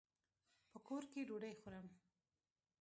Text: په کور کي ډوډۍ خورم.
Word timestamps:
په 0.71 0.77
کور 0.87 1.03
کي 1.11 1.21
ډوډۍ 1.27 1.53
خورم. 1.61 1.87